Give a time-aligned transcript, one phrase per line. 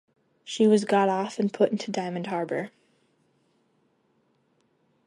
[0.43, 2.71] She was got off and put into Diamond Harbour.